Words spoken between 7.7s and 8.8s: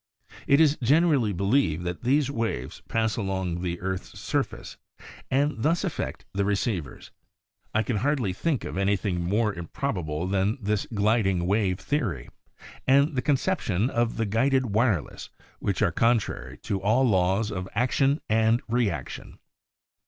I can hardly think of